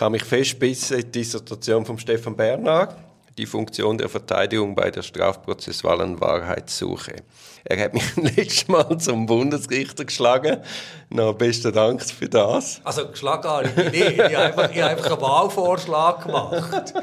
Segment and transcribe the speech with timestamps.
[0.00, 2.96] kann mich festbissen die Dissertation von Stefan Bernhard
[3.36, 7.16] die Funktion der Verteidigung bei der strafprozessualen Wahrheitssuche.
[7.64, 10.62] Er hat mich letztes Mal zum Bundesrichter geschlagen.
[11.10, 12.80] Na, besten Dank für das.
[12.82, 14.10] Also geschlagen habe ich nicht.
[14.10, 16.94] Ich habe einfach, ich habe einfach einen Wahlvorschlag gemacht.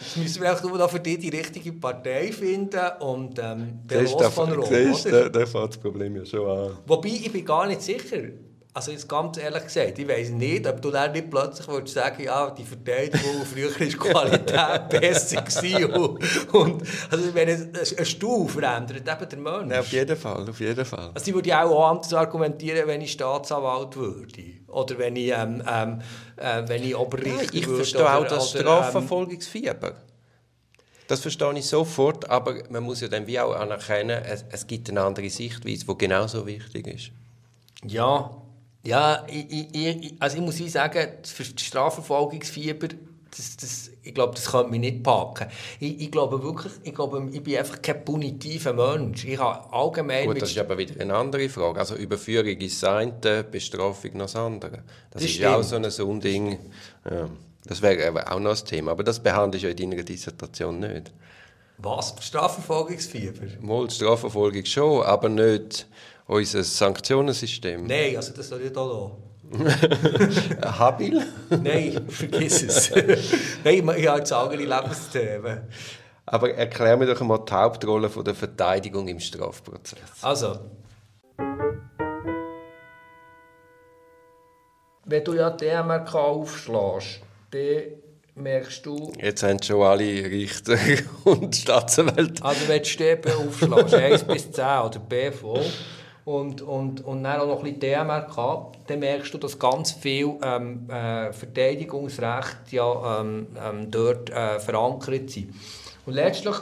[0.00, 4.34] Jetzt müssen wir nur noch für dich die richtige Partei finden und ähm, der Los
[4.34, 4.64] von Rom.
[4.64, 6.78] Siehst, da, da fängt das Problem ja schon an.
[6.84, 8.18] Wobei, ich bin gar nicht sicher
[8.72, 12.22] also jetzt ganz ehrlich gesagt, ich weiß nicht, ob du dann nicht plötzlich würdest sagen,
[12.22, 18.60] ja, die Verteidigung früher die Qualität besser gewesen und, und also wenn es eine Stufe
[18.60, 19.72] verändert, eben der Mensch.
[19.72, 21.10] Ja, auf jeden Fall, auf jeden Fall.
[21.14, 25.62] Also ich würde auch, auch anders argumentieren, wenn ich Staatsanwalt würde oder wenn ich, ähm,
[25.68, 26.00] ähm,
[26.36, 27.82] äh, wenn ich Oberrichter ja, ich würde.
[27.82, 29.94] Ich verstehe auch das ähm, Strafverfolgungsfieber.
[31.08, 34.90] Das verstehe ich sofort, aber man muss ja dann wie auch anerkennen, es, es gibt
[34.90, 37.10] eine andere Sichtweise, die genauso wichtig ist.
[37.84, 38.30] Ja,
[38.82, 42.88] ja, ich, ich, also ich muss sagen, für das Strafverfolgungsfieber,
[43.36, 45.46] das, das, ich glaube, das könnte mich nicht packen.
[45.78, 49.24] Ich, ich, glaube wirklich, ich glaube, ich bin einfach kein punitiver Mensch.
[49.24, 50.26] Ich habe allgemein...
[50.26, 51.78] Gut, das ist aber wieder eine andere Frage.
[51.78, 54.82] Also Überführung ist das eine, Bestrafung noch das andere.
[55.10, 56.58] Das, das ist ja auch so ein Unding.
[57.08, 57.28] Ja,
[57.64, 58.92] das wäre auch noch das Thema.
[58.92, 61.12] Aber das behandelt ja in deiner Dissertation nicht.
[61.78, 62.14] Was?
[62.20, 63.46] Strafverfolgungsfieber?
[63.60, 65.86] Mal, Strafverfolgung schon, aber nicht
[66.30, 67.84] unser Sanktionensystem?
[67.84, 69.30] Nein, also das soll ich da lassen.
[70.78, 71.26] Habil?
[71.50, 72.90] Nein, vergiss es.
[73.64, 75.62] Nein, ich habe jetzt andere Lebensthemen.
[76.26, 79.98] Aber erklär mir doch einmal die Hauptrolle von der Verteidigung im Strafprozess.
[80.22, 80.60] Also,
[85.04, 87.80] wenn du ja die DMRK aufschlägst, dann
[88.36, 89.12] merkst du...
[89.20, 90.78] Jetzt haben schon alle Richter
[91.24, 92.44] und Staatsanwälte...
[92.44, 95.64] Also wenn du Stäbe aufschlägst, 1 bis 10 oder B voll
[96.30, 100.36] und, und, und dann auch noch ein bisschen DMRK, dann merkst du, dass ganz viel
[100.42, 105.52] ähm, äh, Verteidigungsrecht ja, ähm, ähm, dort äh, verankert sind.
[106.06, 106.54] Und letztlich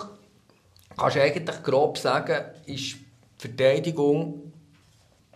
[0.97, 2.97] kannst du eigentlich grob sagen, ist
[3.37, 4.53] Verteidigung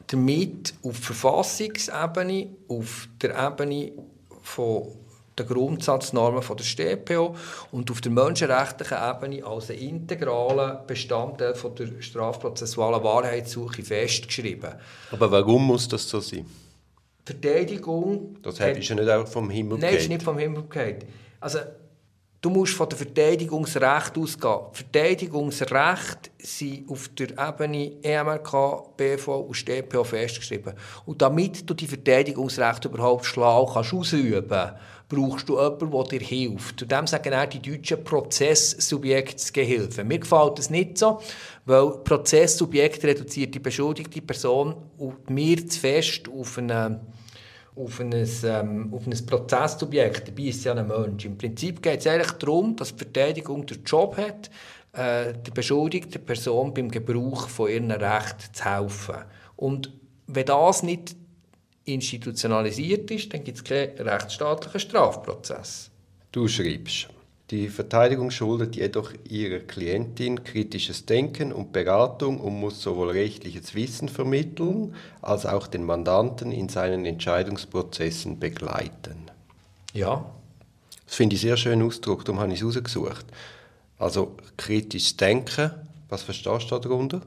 [0.07, 3.93] damit auf Verfassungsebene, auf der Ebene
[4.43, 4.89] von
[5.39, 7.35] den Grundsatznormen von der StPO
[7.71, 14.75] und auf der menschenrechtlichen Ebene als ein integraler Bestandteil von der strafprozessualen Wahrheitssuche festgeschrieben.
[15.11, 16.47] Aber warum muss das so sein?
[17.25, 18.37] Verteidigung...
[18.43, 21.05] Das hat, ist ja nicht auch vom Himmel Nein, ist nicht vom Himmel gefallen.
[21.41, 21.61] Also,
[22.43, 24.59] du musst von dem Verteidigungsrecht ausgehen.
[24.73, 30.75] Verteidigungsrecht sind auf der Ebene EMRK, BV und StPO festgeschrieben.
[31.07, 34.75] Und damit du die Verteidigungsrechte überhaupt schlau kannst ausüben kannst,
[35.09, 36.81] brauchst du jemanden, der dir hilft.
[36.81, 40.09] Zu dem sagen auch die deutschen Prozesssubjektsgehilfen.
[40.09, 41.21] Mir gefällt das nicht so,
[41.65, 46.99] weil Prozesssubjekt reduziert die beschuldigte Person und mir zu fest auf eine
[47.75, 51.25] auf ein, ähm, auf ein Prozesssubjekt, dabei ist es ja ein Mensch.
[51.25, 54.51] Im Prinzip geht es eigentlich darum, dass die Verteidigung den Job hat,
[54.93, 59.17] äh, der beschuldigten Person beim Gebrauch von ihren Rechten zu helfen.
[59.57, 59.93] Und
[60.27, 61.17] wenn das nicht
[61.85, 65.91] institutionalisiert ist, dann gibt es keinen rechtsstaatlichen Strafprozess.
[66.31, 67.09] Du schreibst,
[67.53, 74.09] die Verteidigung schuldet jedoch ihrer Klientin kritisches Denken und Beratung und muss sowohl rechtliches Wissen
[74.09, 79.31] vermitteln, als auch den Mandanten in seinen Entscheidungsprozessen begleiten.
[79.93, 80.25] Ja.
[81.05, 83.27] Das finde ich sehr schön Ausdruck, darum habe ich es rausgesucht.
[83.99, 85.73] Also kritisches Denken,
[86.09, 87.21] was verstehst du darunter?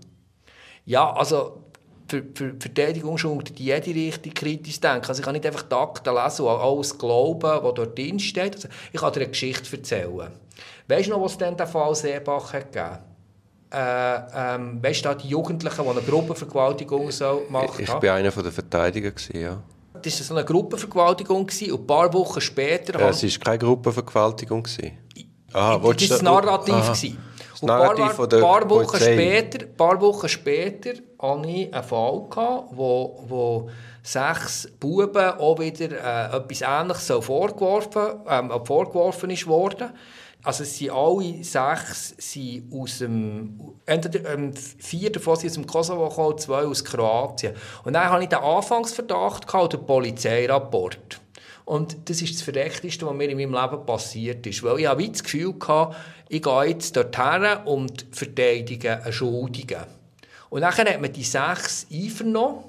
[0.88, 1.65] Ja, also
[2.08, 5.08] für, für Verteidigung schon unter jede Richtung kritisch denken.
[5.08, 8.56] Also ich kann nicht einfach die Akten lesen und alles glauben, was dort drin steht.
[8.56, 10.32] Also ich kann dir eine Geschichte erzählen.
[10.88, 13.00] Weißt du noch, was dann der Fall Seebach hat gegeben?
[13.72, 18.52] Äh, ähm, weißt du, die Jugendlichen, die eine Gruppenvergewaltigung so gemacht Ich war einer der
[18.52, 19.62] Verteidiger, ja.
[20.02, 23.00] Das war so eine Gruppenvergewaltigung und ein paar Wochen später...
[23.00, 24.68] Äh, es war keine Gruppenvergewaltigung.
[25.52, 27.16] Ah, das war das Narrativ.
[27.66, 33.24] Und ein paar, paar, Wochen später, paar Wochen später hatte ich einen Fall, gehabt, wo,
[33.28, 33.70] wo
[34.04, 39.90] sechs Buben auch wieder äh, etwas Ähnliches vorgeworfen, ähm, vorgeworfen ist worden.
[40.44, 45.66] Also es sind alle sechs sind aus dem, entweder ähm, vier davon sind aus dem
[45.66, 47.56] Kosovo gekommen, zwei aus Kroatien.
[47.84, 51.20] Und dann hatte ich den Anfangsverdacht, gehabt, den Polizeirapport.
[51.66, 54.62] Und das ist das Verrechteste, was mir in meinem Leben passiert ist.
[54.64, 55.96] Weil ich habe das Gefühl hatte,
[56.30, 59.84] ich gehe jetzt dorthin und verteidige einen Schuldigen.
[60.50, 62.64] Und dann hat man die sechs einvernommen,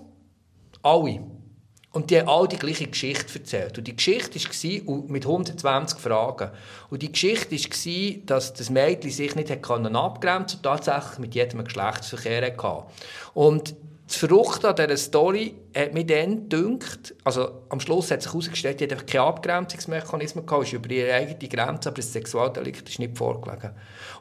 [0.83, 1.21] alle.
[1.93, 3.79] Und die haben alle die gleiche Geschichte erzählt.
[3.79, 4.39] Und die Geschichte
[4.87, 6.51] war mit 120 Fragen.
[6.91, 11.65] Und die Geschichte war, dass das Mädchen sich nicht abgrenzen konnte und tatsächlich mit jedem
[11.65, 12.85] Geschlechtsverkehr hatte.
[13.33, 13.75] Und
[14.07, 18.81] das Verrückte an dieser Story hat mich dann gedacht, also am Schluss hat sich herausgestellt,
[18.81, 23.19] die hat keine Abgrenzungsmechanismen gehabt, ist über ihre eigene Grenze, aber das Sexualdelikt ist nicht
[23.19, 23.73] vorgelegen.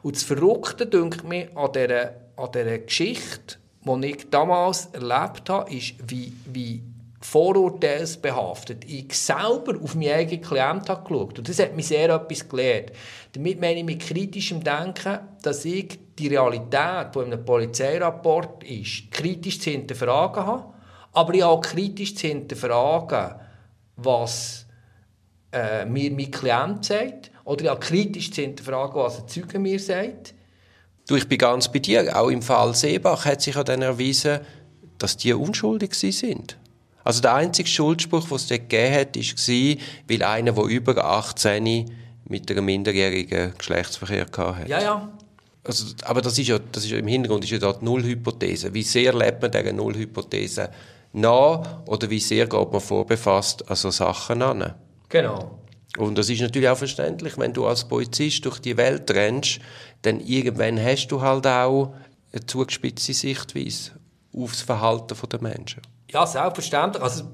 [0.02, 5.72] Und das Verrückte, denke mich, an dieser, an dieser Geschichte, die ich damals erlebt habe,
[5.72, 6.82] ist, wie, wie
[7.20, 11.38] vorurteilsbehaftet ich selber auf meinen eigenen Klienten habe geschaut.
[11.38, 12.92] Und das hat mich sehr etwas gelehrt.
[13.32, 19.10] Damit meine ich mit kritischem Denken, dass ich die Realität, die in einem Polizeirapport ist,
[19.10, 20.74] kritisch zu hinterfragen habe,
[21.12, 23.34] aber ich auch kritisch zu hinterfragen,
[23.96, 24.66] was
[25.52, 30.34] äh, mir mein Klient sagt, oder auch kritisch zu hinterfragen, was ein Zeuge mir sagt.
[31.06, 32.18] Du, ich bin ganz bei dir.
[32.18, 34.40] Auch im Fall Seebach hat sich ja dann erwiesen,
[34.98, 36.58] dass die unschuldig sind.
[37.04, 39.76] Also der einzige Schuldspruch, den es dort gegeben hat, war,
[40.08, 41.88] weil einer, der über 18
[42.24, 44.68] mit einer minderjährigen Geschlechtsverkehr hatte.
[44.68, 45.12] Ja, ja.
[45.66, 48.72] Also, aber das ist ja, das ist ja im Hintergrund ist ja die Nullhypothese.
[48.72, 50.70] Wie sehr lebt man dieser Nullhypothese
[51.12, 54.74] nach oder wie sehr geht man vorbefasst an so Sachen an?
[55.08, 55.58] Genau.
[55.98, 59.60] Und das ist natürlich auch verständlich, wenn du als Polizist durch die Welt rennst,
[60.02, 61.94] dann irgendwann hast du halt auch
[62.32, 63.92] eine zugespitzte Sichtweise
[64.34, 65.82] aufs Verhalten der Menschen.
[66.10, 67.02] Ja, selbstverständlich.
[67.02, 67.24] Also,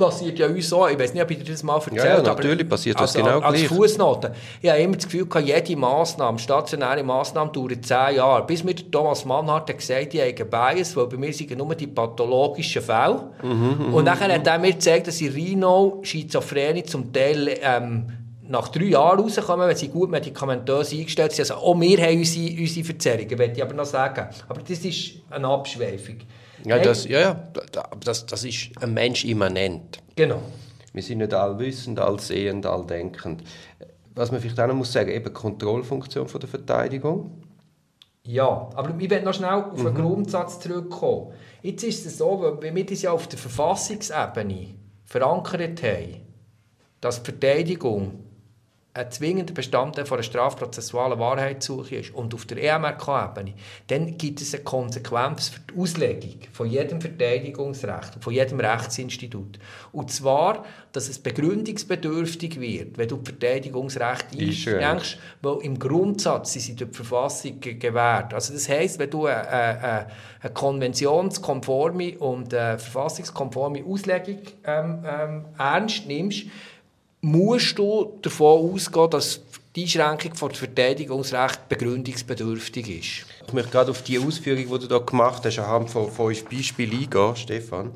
[0.00, 0.88] passiert ja uns so.
[0.88, 2.08] Ich weiß nicht, ob ich dir das mal erzählt habe.
[2.08, 3.70] Ja, ja, natürlich passiert das also, genau als gleich.
[3.70, 4.32] Als Fußnote.
[4.60, 8.44] Ich habe immer das Gefühl, jede Massnahme, stationäre Massnahme, dauert zehn Jahre.
[8.46, 11.86] Bis mir Thomas Mannhardt hat gesagt, ich habe Bias, weil bei mir sind nur die
[11.86, 13.30] pathologischen Fälle.
[13.42, 18.06] Mhm, mhm Und dann hat er mir gezeigt, dass in Rhino Schizophrenie zum Teil ähm,
[18.48, 21.50] nach drei Jahren rauskommen, wenn sie gut medikamentös eingestellt sind.
[21.50, 24.28] Also auch wir haben unsere, unsere Verzerrungen, möchte ich aber noch sagen.
[24.48, 26.16] Aber das ist eine Abschweifung.
[26.64, 27.50] Ja, das, ja, ja
[28.04, 29.98] das, das ist ein Mensch immanent.
[30.16, 30.42] Genau.
[30.92, 33.44] Wir sind nicht allwissend, allsehend, alldenkend.
[34.14, 37.42] Was man vielleicht auch noch muss sagen, eben Kontrollfunktion von der Verteidigung.
[38.24, 39.94] Ja, aber ich will noch schnell auf den mhm.
[39.94, 41.32] Grundsatz zurückkommen.
[41.62, 44.74] Jetzt ist es so, wenn wir das ja auf der Verfassungsebene
[45.04, 46.16] verankert haben,
[47.00, 48.24] dass die Verteidigung
[49.00, 53.54] ein zwingender Bestandteil von einer strafprozessualen Wahrheitssuche ist und auf der EMRK-Ebene,
[53.86, 59.58] dann gibt es eine Konsequenz für die Auslegung von jedem Verteidigungsrecht und von jedem Rechtsinstitut.
[59.92, 66.62] Und zwar, dass es begründungsbedürftig wird, wenn du die Verteidigungsrecht einschränkst, weil im Grundsatz sind
[66.62, 68.34] sie durch die Verfassung gewährt.
[68.34, 70.06] Also das heisst, wenn du eine, eine,
[70.42, 76.46] eine konventionskonforme und eine verfassungskonforme Auslegung ähm, ähm, ernst nimmst,
[77.20, 79.40] musst du davon ausgehen, dass
[79.76, 83.26] die Einschränkung von Verteidigungsrecht begründungsbedürftig ist.
[83.46, 86.98] Ich möchte gerade auf die Ausführung, die du da gemacht hast, anhand von fünf Beispielen
[86.98, 87.92] eingehen, Stefan.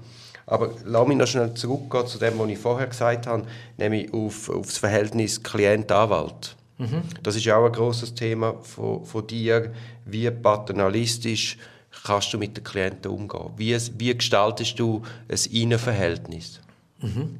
[0.46, 3.46] Aber lass mich noch schnell zurückgehen zu dem, was ich vorher gesagt habe,
[3.78, 6.54] nämlich auf, auf das Verhältnis Klient-Anwalt.
[6.78, 7.02] Mhm.
[7.22, 9.72] Das ist auch ein großes Thema von, von dir.
[10.04, 11.56] Wie paternalistisch
[12.04, 13.50] kannst du mit den Klienten umgehen?
[13.56, 16.60] Wie, wie gestaltest du ein Innenverhältnis?
[17.00, 17.38] Mhm.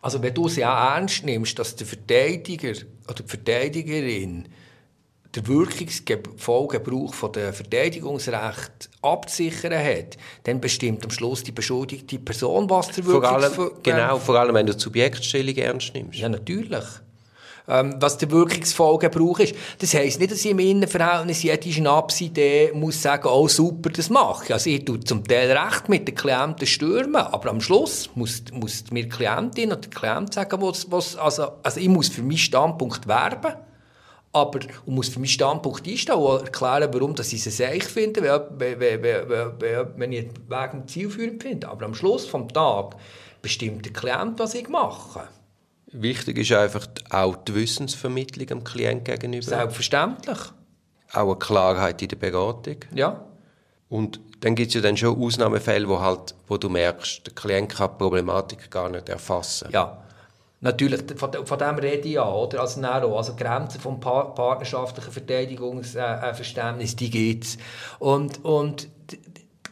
[0.00, 2.72] Also wenn du es ja ernst nimmst, dass der Verteidiger
[3.06, 4.48] oder die Verteidigerin
[5.34, 12.88] den wirkungsvollen Gebrauch der Verteidigungsrecht abzusichern hat, dann bestimmt am Schluss die beschuldigte Person, was
[12.88, 16.18] der vor allem, Genau, vor allem wenn du die Subjektstellung ernst nimmst.
[16.18, 16.84] Ja, natürlich
[17.68, 19.54] ähm, was der wirkungsvolle Gebrauch ist.
[19.78, 24.44] Das heisst nicht, dass ich im Innenverhältnis jede Schnapsidee muss sagen, oh super, das mache
[24.46, 24.52] ich.
[24.52, 28.84] Also ich tue zum Teil recht mit den Klienten stürmen, aber am Schluss muss, muss
[28.90, 32.38] mir die Klientin oder der Klient sagen, was, was, also, also ich muss für meinen
[32.38, 33.54] Standpunkt werben
[34.32, 38.22] aber und muss für meinen Standpunkt einstehen und erklären, warum dass ich es seich finde,
[38.22, 41.68] wenn, wenn, wenn, wenn ich den Weg zielführend finde.
[41.68, 42.96] Aber am Schluss des Tages
[43.40, 45.28] bestimmt der Klient, was ich mache.
[45.92, 49.44] Wichtig ist einfach auch die Wissensvermittlung dem Klienten gegenüber.
[49.44, 50.38] Selbstverständlich.
[51.12, 52.76] Auch eine Klarheit in der Beratung.
[52.94, 53.24] Ja.
[53.88, 57.74] Und dann gibt es ja dann schon Ausnahmefälle, wo, halt, wo du merkst, der Klient
[57.74, 59.70] kann die Problematik gar nicht erfassen.
[59.72, 60.02] Ja,
[60.60, 62.60] natürlich, von, von dem rede ich ja, oder?
[62.60, 67.58] Also, Nero, also Grenzen vom partnerschaftlichen Verteidigungsverständnis, die gibt es.
[67.98, 69.18] Und, und die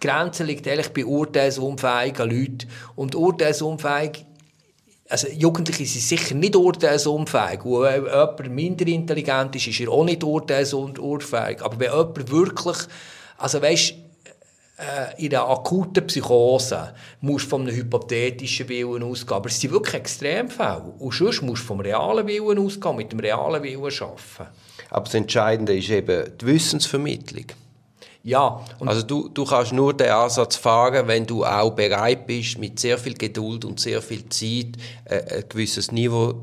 [0.01, 2.69] Grenze liegt eigentlich bei urteilsunfähigen Leuten.
[2.97, 4.25] Und urteilsunfähig
[5.09, 7.65] also Jugendliche sind sicher nicht urteilsunfähig.
[7.65, 11.63] Und wenn jemand minder intelligent ist, ist er auch nicht urteilsunfähig.
[11.63, 12.77] Aber wenn jemand wirklich,
[13.39, 13.95] also weißt,
[14.79, 19.37] äh, in einer akuten Psychose musst du von einem hypothetischen Willen ausgehen.
[19.37, 20.95] Aber es sind wirklich Extremfälle.
[20.99, 24.53] Und sonst musst du vom realen Willen ausgehen, mit dem realen Willen arbeiten.
[24.91, 27.47] Aber das Entscheidende ist eben die Wissensvermittlung.
[28.27, 28.61] Ja.
[28.85, 32.99] also du, du kannst nur den Ansatz fahren, wenn du auch bereit bist, mit sehr
[32.99, 34.73] viel Geduld und sehr viel Zeit
[35.05, 36.35] äh, ein gewisses Niveau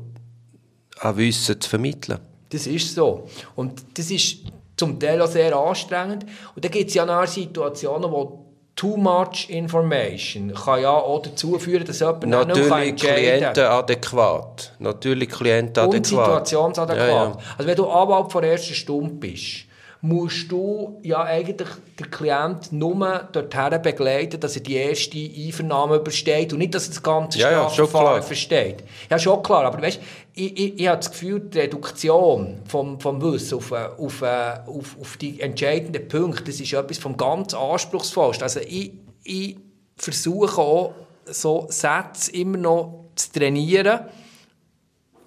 [1.00, 2.18] an Wissen zu vermitteln.
[2.48, 3.28] Das ist so.
[3.54, 4.38] Und das ist
[4.78, 6.24] zum Teil auch sehr anstrengend.
[6.54, 11.58] Und da gibt es ja noch Situationen, wo too much information kann ja auch dazu
[11.58, 14.72] führen, dass jemand Natürlich klientenadäquat.
[14.78, 15.96] Natürlich klientenadäquat.
[15.96, 17.08] Und situationsadäquat.
[17.08, 17.38] Ja, ja.
[17.58, 19.66] Also wenn du Anwalt von der ersten Stunde bist,
[20.04, 21.68] musst du ja eigentlich
[21.98, 26.90] den Klient nur dorthin begleiten, dass er die erste Einvernahme übersteht und nicht, dass er
[26.90, 28.84] das ganze ja, Strafverfahren ja, versteht.
[29.08, 29.98] Ja, schon klar, aber weißt,
[30.34, 35.16] ich, ich, ich habe das Gefühl, die Reduktion vom, vom Wissen auf, auf, auf, auf
[35.16, 38.42] die entscheidenden Punkte, das ist etwas vom ganz anspruchsvollsten.
[38.42, 38.92] Also ich,
[39.22, 39.56] ich
[39.96, 40.94] versuche auch,
[41.24, 44.00] so Sätze immer noch zu trainieren,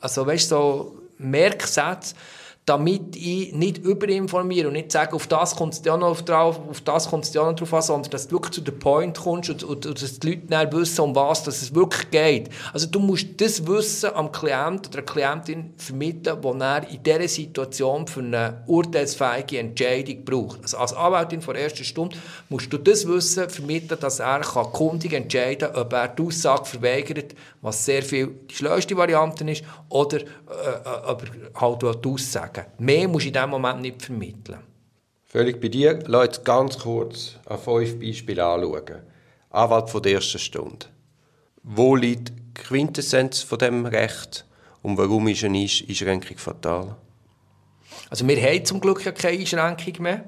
[0.01, 2.13] also weißt, so Merksätze,
[2.67, 6.81] damit ich nicht überinformiere und nicht sage, auf das kommt es ja noch drauf, auf
[6.81, 9.49] das kommt es ja noch drauf an, sondern dass du wirklich zu dem Point kommst
[9.49, 12.49] und, und, und dass die Leute dann wissen, um was dass es wirklich geht.
[12.73, 17.27] Also du musst das Wissen am Klient oder der Klientin vermitteln, das er in dieser
[17.29, 20.63] Situation für eine urteilsfähige Entscheidung braucht.
[20.63, 22.17] Also als Anwältin vor der ersten Stunde
[22.49, 26.65] musst du das Wissen vermitteln, dass er kann kundig entscheiden kann, ob er die Aussage
[26.65, 32.09] verweigert, was sehr viel die schleuste Variante ist, oder äh, äh ob er halt die
[32.09, 32.71] Aussage sagen.
[32.79, 34.59] Mehr musst du in diesem Moment nicht vermitteln.
[35.25, 35.99] Völlig bei dir.
[36.07, 39.01] Lass uns ganz kurz an fünf Beispiele anschauen.
[39.49, 40.87] Anwalt von der ersten Stunde.
[41.63, 44.45] Wo liegt die Quintessenz von dem Recht
[44.81, 46.95] und warum ist eine Einschränkung fatal?
[48.09, 50.23] Also wir haben zum Glück ja keine Einschränkung mehr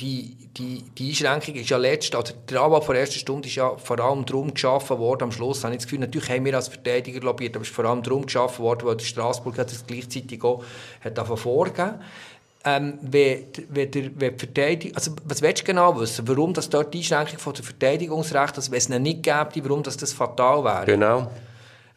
[0.00, 3.54] die, die, die Einschränkung ist ja letzt, also der Anwalt von der ersten Stunde ist
[3.54, 6.54] ja vor allem darum geschaffen worden, am Schluss habe ich das Gefühl, natürlich haben wir
[6.54, 9.70] als Verteidiger lobbyiert, aber es ist vor allem darum geschaffen worden, weil der Straßburg hat
[9.70, 10.64] das gleichzeitig auch
[11.02, 12.00] hat vorgegeben
[12.64, 16.26] ähm, wenn, der, wenn Verteidigung, also was willst du genau wissen?
[16.26, 19.98] Warum das dort die Einschränkung von der Verteidigungsrecht, also wenn es nicht gäbe, warum das,
[19.98, 20.86] das fatal wäre?
[20.86, 21.30] Genau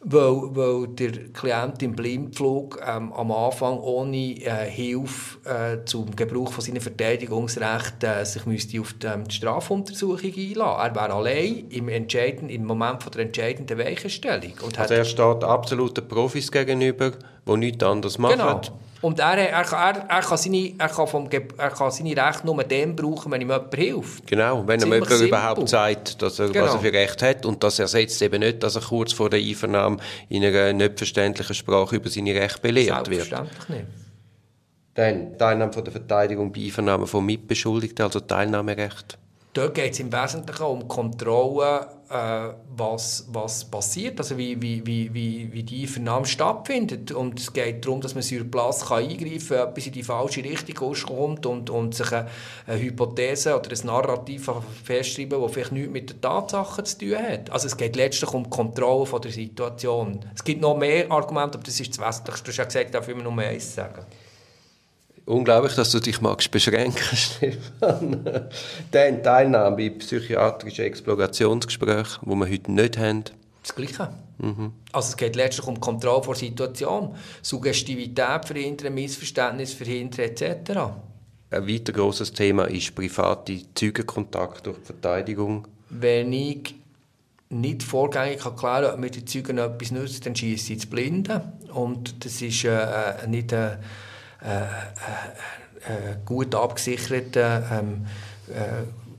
[0.00, 6.52] weil, weil der Klient im Blindflug ähm, am Anfang ohne äh, Hilfe äh, zum Gebrauch
[6.52, 10.60] von seinen Verteidigungsrechten äh, sich müsste auf die, ähm, die Strafuntersuchung einlassen.
[10.60, 14.52] Er wäre allein im, Entscheiden, im Moment von der entscheidenden Weichenstellung.
[14.64, 17.12] Und also er steht absoluten Profis gegenüber,
[17.46, 18.38] die nichts anderes machen.
[18.38, 18.60] Genau.
[19.00, 22.62] Und er, er, er, er, kann seine, er, kann vom, er kann seine Rechte nur
[22.64, 24.26] dem brauchen, wenn ihm jemand hilft.
[24.26, 26.64] Genau, wenn ihm jemand überhaupt sagt, dass er, genau.
[26.64, 27.46] was er für Recht hat.
[27.46, 31.54] Und das ersetzt eben nicht, dass er kurz vor der Einvernahme in einer nicht verständlichen
[31.54, 33.28] Sprache über seine Rechte belehrt wird.
[33.28, 33.86] Selbstverständlich nicht.
[34.94, 39.16] Dann Teilnahme von der Verteidigung bei Einvernahme von Mitbeschuldigten, also Teilnahmerecht.
[39.54, 45.12] Dort geht es im Wesentlichen um Kontrolle, äh, was, was passiert, also wie, wie, wie,
[45.12, 47.12] wie, wie die Vernahme stattfindet.
[47.12, 50.44] Und es geht darum, dass man sur Platz kann eingreifen kann, etwas in die falsche
[50.44, 52.28] Richtung auskommt und, und sich eine,
[52.66, 54.50] eine Hypothese oder ein Narrativ
[54.84, 57.50] festschreiben, das vielleicht nichts mit den Tatsachen zu tun hat.
[57.50, 60.20] Also es geht letztlich um die Kontrolle von der Situation.
[60.34, 62.44] Es gibt noch mehr Argumente, aber das ist das Wesentlichste.
[62.44, 64.04] Du hast ja gesagt, darf ich nur eins sagen.
[65.28, 68.24] Unglaublich, dass du dich magst beschränken, Stefan.
[68.90, 73.24] Dann Teilnahme bei psychiatrischen Explorationsgesprächen, die wir heute nicht haben.
[73.62, 74.08] Das Gleiche.
[74.38, 74.72] Mhm.
[74.90, 80.70] Also es geht letztlich um Kontrolle der Situation, Suggestivität verhindern, Missverständnis verhindern etc.
[81.50, 85.68] Ein weiter grosses Thema ist private Zeugenkontakt durch die Verteidigung.
[85.90, 86.74] Wenn ich
[87.50, 90.86] nicht vorgängig kann klären kann, ob mir die Zeugen etwas nützt, dann schieße ich ins
[90.86, 91.52] Blinde.
[91.74, 93.52] Und das ist äh, äh nicht...
[93.52, 93.76] Äh,
[94.42, 98.06] äh, äh, äh, gut abgesicherten ähm,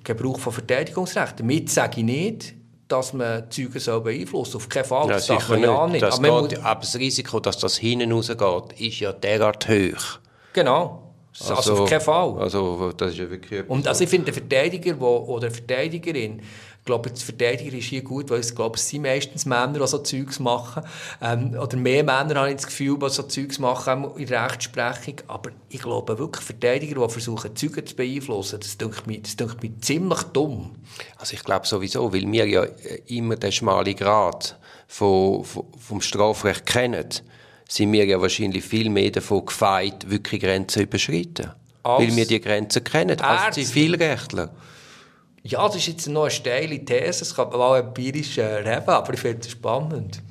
[0.04, 1.38] Gebrauch von Verteidigungsrechten.
[1.40, 2.54] Damit sage ich nicht,
[2.88, 5.08] dass man Zeugen so beeinflussen Auf keinen Fall.
[5.08, 6.02] Ja, das darf man ja nicht.
[6.02, 10.20] Das aber, geht, aber, das Risiko, dass das hinten rausgeht, ist ja derart hoch.
[10.54, 11.04] Genau.
[11.40, 12.38] Also, also auf keinen Fall.
[12.40, 16.42] Also, das ist ja wirklich Und also ich finde, der Verteidiger wo, oder Verteidigerin,
[16.89, 20.00] glaube, der Verteidiger ist hier gut, weil ich glaube, es sind meistens Männer, die so
[20.00, 20.84] Zeugs machen.
[21.22, 25.15] Ähm, oder mehr Männer habe ich das Gefühl, die so Zeugs machen in der Rechtsprechung.
[25.27, 30.24] Aber ich glaube wirklich, Verteidiger, die versuchen, Zeugen zu beeinflussen, das das denke mich ziemlich
[30.34, 30.75] dumm.
[31.17, 32.63] Also ich glaube sowieso, weil wir ja
[33.08, 37.08] immer den schmalen Grad vom, vom Strafrecht kennen,
[37.67, 41.51] sind wir ja wahrscheinlich viel mehr davon gefeit, wirklich Grenzen zu überschreiten.
[41.84, 44.50] Als weil wir die Grenzen kennen, als Zivilrechtler.
[45.43, 48.89] Ja, das ist jetzt noch eine steile These, das kann man auch empirisch äh, reden,
[48.89, 50.22] aber ich finde es spannend.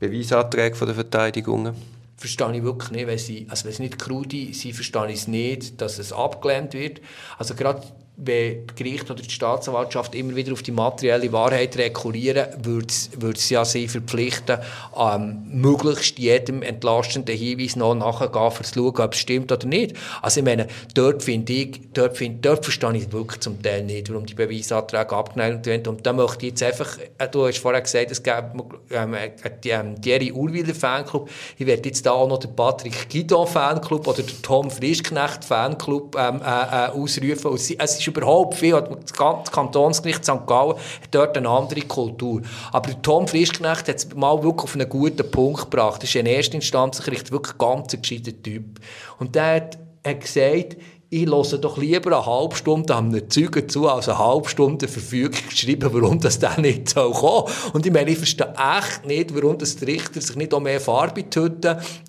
[0.00, 1.74] Beweisanträge von der Verteidigungen?
[2.16, 3.06] Verstehe ich wirklich nicht.
[3.06, 6.72] Wenn sie, also wenn es nicht krude sind, verstehe ich es nicht, dass es abgelehnt
[6.72, 7.00] wird.
[7.38, 7.82] Also gerade
[8.16, 12.86] wenn das Gericht oder die Staatsanwaltschaft immer wieder auf die materielle Wahrheit rekurrieren, würde
[13.34, 14.58] es ja sie verpflichten,
[14.96, 19.96] ähm, möglichst jedem entlastenden Hinweis noch nachzugehen, um zu schauen, ob es stimmt oder nicht.
[20.22, 24.08] Also ich meine, dort finde ich, dort, find, dort verstehe ich wirklich zum Teil nicht,
[24.10, 25.88] warum die Beweisanträge abgenommen werden.
[25.88, 29.30] Und da möchte ich jetzt einfach, äh, du hast vorher gesagt, es gäbe ähm, äh,
[29.64, 31.28] ähm, Thierry Urwiller Fanclub,
[31.58, 36.16] ich werde jetzt da auch noch den Patrick Guidon Fanclub oder den Tom Frischknecht Fanclub
[36.16, 37.50] ähm, äh, äh, ausrufen.
[37.50, 38.82] Und es ist überhaupt viel.
[39.00, 40.46] Das Kantonsgericht St.
[40.46, 42.42] Gallen hat dort eine andere Kultur.
[42.72, 46.02] Aber Tom Frischknecht hat es mal wirklich auf einen guten Punkt gebracht.
[46.02, 48.80] Das ist in erster Instanz wirklich ein ganz gescheiter Typ.
[49.18, 50.76] Und der hat, hat gesagt,
[51.10, 55.38] ich höre doch lieber eine halbe Stunde einem Zeugen zu, als eine halbe Stunde Verfügung
[55.50, 59.56] schreiben, warum das dann nicht so kommen Und ich meine, ich verstehe echt nicht, warum
[59.58, 61.60] das die Richter sich nicht auch mehr Farbe in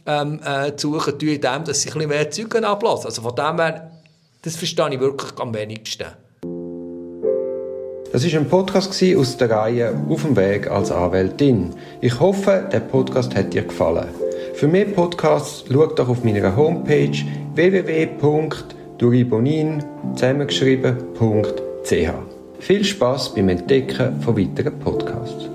[0.07, 3.05] ähm, äh, suchen, indem dass sie ein bisschen mehr Zeugen ablassen.
[3.05, 3.91] Also von dem her,
[4.45, 6.07] das verstehe ich wirklich am wenigsten.
[8.11, 11.73] Das war ein Podcast aus der Reihe Auf dem Weg als Anwältin.
[11.99, 14.07] Ich hoffe, der Podcast hat dir gefallen.
[14.53, 17.17] Für mehr Podcasts schau doch auf meiner Homepage
[17.55, 18.07] www
[18.97, 19.83] duribonin
[20.13, 22.09] zusammengeschrieben.ch.
[22.59, 25.54] Viel Spaß beim Entdecken von weiteren Podcasts.